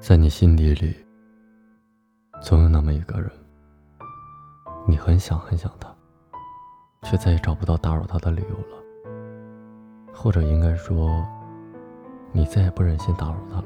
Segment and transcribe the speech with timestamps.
[0.00, 0.96] 在你心底里，
[2.40, 3.30] 总有那么一个人，
[4.88, 5.94] 你很想很想他，
[7.02, 8.82] 却再也找不到打扰他的理由了。
[10.10, 11.22] 或者应该说，
[12.32, 13.64] 你再也不忍心打扰他了。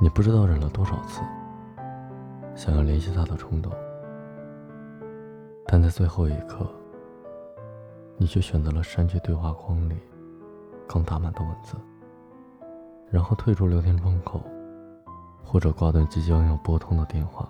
[0.00, 1.20] 你不知道忍了多少次，
[2.54, 3.70] 想要联系他的冲动，
[5.66, 6.66] 但在最后一刻，
[8.16, 9.98] 你却选择了删去对话框里
[10.88, 11.76] 刚打满的文字，
[13.10, 14.40] 然后退出聊天窗口。
[15.46, 17.48] 或者挂断即将要拨通的电话，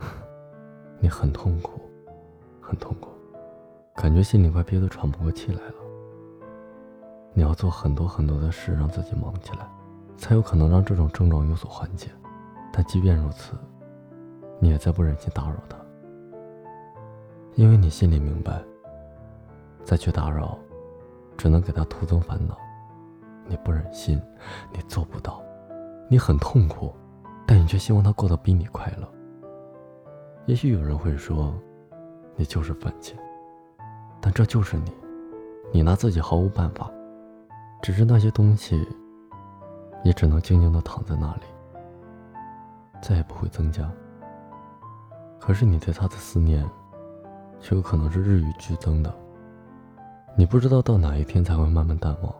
[0.98, 1.80] 你很痛苦，
[2.60, 3.10] 很痛苦，
[3.94, 5.74] 感觉心里快憋得喘不过气来了。
[7.34, 9.68] 你要做很多很多的事，让自己忙起来，
[10.16, 12.10] 才有可能让这种症状有所缓解。
[12.72, 13.52] 但即便如此，
[14.58, 15.76] 你也再不忍心打扰他，
[17.54, 18.60] 因为你心里明白，
[19.84, 20.58] 再去打扰，
[21.36, 22.56] 只能给他徒增烦恼。
[23.46, 24.20] 你不忍心，
[24.72, 25.40] 你做不到。
[26.10, 26.94] 你很痛苦，
[27.46, 29.06] 但你却希望他过得比你快乐。
[30.46, 31.54] 也许有人会说，
[32.34, 33.14] 你就是犯贱，
[34.18, 34.92] 但这就是你，
[35.70, 36.90] 你拿自己毫无办法。
[37.82, 38.88] 只是那些东西，
[40.02, 41.42] 也只能静静的躺在那里，
[43.02, 43.88] 再也不会增加。
[45.38, 46.68] 可是你对他的思念，
[47.60, 49.14] 却有可能是日益剧增的。
[50.36, 52.34] 你不知道到哪一天才会慢慢淡忘，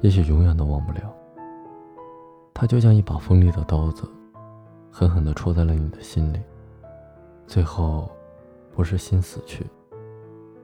[0.00, 1.12] 也许永远都忘不了。
[2.54, 4.08] 它就像一把锋利的刀子，
[4.88, 6.40] 狠狠地戳在了你的心里。
[7.48, 8.08] 最后，
[8.72, 9.66] 不是心死去，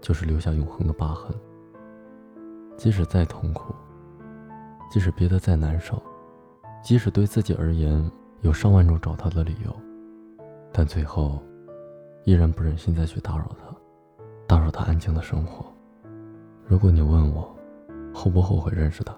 [0.00, 1.34] 就是留下永恒的疤痕。
[2.76, 3.74] 即使再痛苦，
[4.88, 6.00] 即使憋得再难受，
[6.80, 8.08] 即使对自己而言
[8.40, 9.76] 有上万种找他的理由，
[10.72, 11.42] 但最后，
[12.22, 13.76] 依然不忍心再去打扰他，
[14.46, 15.66] 打扰他安静的生活。
[16.66, 17.52] 如果你问我，
[18.14, 19.12] 后不后悔认识他，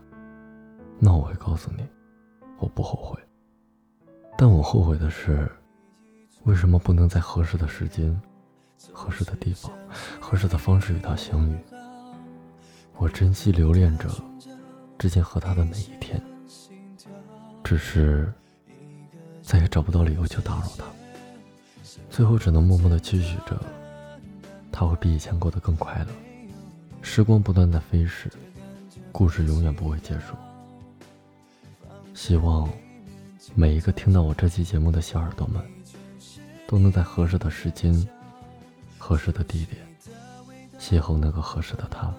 [0.98, 1.86] 那我会告诉你。
[2.62, 3.18] 我不后悔，
[4.38, 5.50] 但我后悔的是，
[6.44, 8.16] 为什么不能在合适的时间、
[8.92, 9.72] 合适的地方、
[10.20, 11.58] 合适的方式与他相遇？
[12.98, 14.08] 我珍惜留恋着
[14.96, 16.22] 之前和他的每一天，
[17.64, 18.32] 只是
[19.42, 20.84] 再也找不到理由去打扰他，
[22.08, 23.60] 最后只能默默的期许着，
[24.70, 26.12] 他会比以前过得更快乐。
[27.00, 28.30] 时光不断在飞逝，
[29.10, 30.36] 故事永远不会结束。
[32.14, 32.68] 希望
[33.54, 35.62] 每一个听到我这期节目的小耳朵们，
[36.68, 38.06] 都能在合适的时间、
[38.98, 39.80] 合适的地点，
[40.78, 42.14] 邂逅那个合适的他，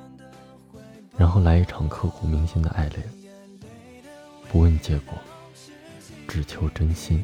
[1.17, 3.03] 然后来一场刻骨铭心的爱恋。
[4.51, 5.17] 不问结果，
[6.27, 7.23] 只求真心。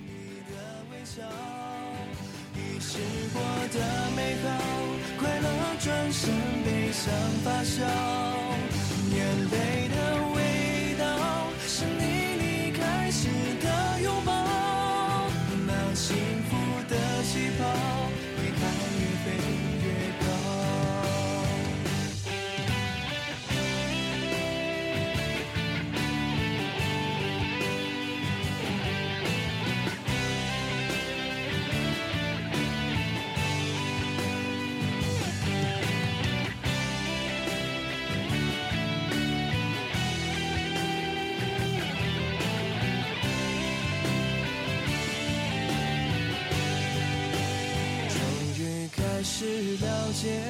[49.21, 50.41] 是了解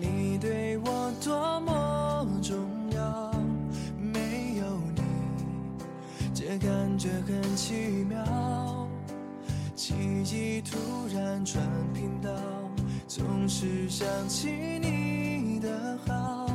[0.00, 2.56] 你对我多么重
[2.92, 3.32] 要，
[3.96, 4.64] 没有
[4.96, 5.02] 你，
[6.34, 7.74] 这感觉很奇
[8.08, 8.88] 妙。
[9.76, 10.76] 记忆突
[11.14, 11.62] 然转
[11.94, 12.30] 频道，
[13.06, 14.50] 总是想起
[14.80, 16.46] 你的好，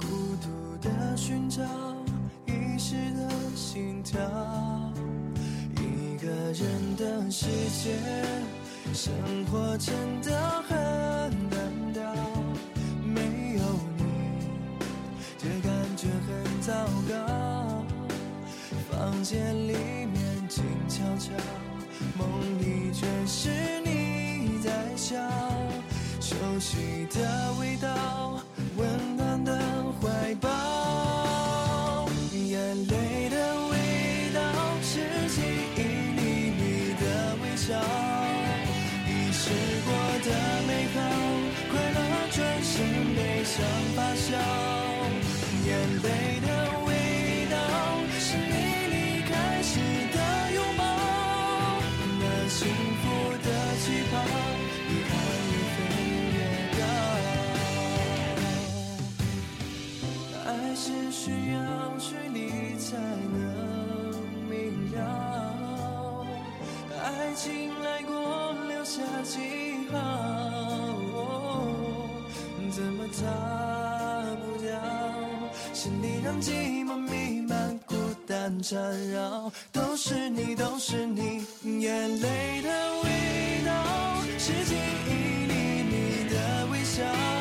[0.00, 0.06] 孤
[0.42, 0.48] 独
[0.80, 1.62] 的寻找
[2.46, 4.20] 遗失的心跳，
[5.76, 7.46] 一个人的世
[7.82, 7.94] 界。
[8.92, 9.12] 生
[9.46, 10.76] 活真的很
[11.48, 12.02] 单调，
[13.04, 13.62] 没有
[13.96, 14.04] 你，
[15.38, 16.72] 这感觉很糟
[17.08, 17.84] 糕。
[18.90, 21.30] 房间里面静悄悄，
[22.18, 22.28] 梦
[22.60, 23.48] 里却是
[23.84, 25.16] 你在笑，
[26.20, 28.40] 熟悉的味道，
[28.76, 29.09] 温
[44.30, 44.38] 发酵，
[45.66, 45.68] 眼
[46.02, 46.08] 泪
[46.40, 46.48] 的
[46.86, 46.90] 味
[47.50, 47.54] 道
[48.18, 48.54] 是你
[48.90, 49.30] 离开
[49.62, 49.72] 时
[50.12, 50.16] 的
[50.54, 50.82] 拥抱，
[52.20, 52.58] 那幸
[53.00, 53.02] 福
[53.42, 53.46] 的
[53.80, 54.12] 气泡
[54.86, 55.12] 比爱
[55.50, 55.78] 越飞
[56.34, 56.38] 越
[56.78, 56.82] 高，
[60.46, 61.22] 爱是需
[61.52, 61.58] 要
[61.98, 62.38] 距离
[62.78, 62.88] 才
[63.32, 63.36] 能
[64.48, 64.52] 明
[64.92, 64.96] 了。
[67.02, 67.04] 爱
[67.34, 67.44] 情
[67.82, 68.12] 来过，
[68.68, 69.34] 留下记
[69.90, 69.98] 号，
[72.70, 73.59] 怎么擦不掉？
[75.82, 77.94] 是你让寂寞弥漫，孤
[78.26, 78.78] 单缠
[79.08, 81.42] 绕，都是你，都是你，
[81.80, 82.68] 眼泪的
[83.02, 85.54] 味道，是记忆里
[85.88, 87.39] 你的微笑。